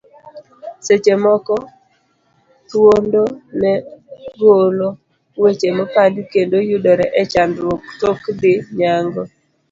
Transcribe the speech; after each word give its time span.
Seche 0.85 1.13
moko, 1.23 1.55
thuondo 2.67 3.23
ne 3.59 3.73
golo 4.39 4.89
weche 5.41 5.69
mopandi, 5.77 6.21
kendo 6.33 6.55
yudore 6.69 7.05
e 7.21 7.23
chandruok 7.31 7.83
tok 8.01 8.19
dhi 8.39 8.53
nyango. 8.77 9.21